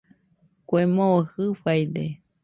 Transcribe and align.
Kue 0.67 0.81
moo 0.95 1.17
Jɨfaide 1.31 2.03